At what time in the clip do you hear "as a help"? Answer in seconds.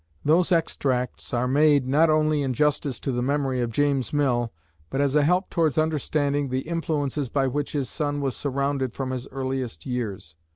4.99-5.51